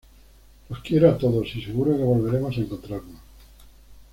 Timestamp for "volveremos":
2.01-2.57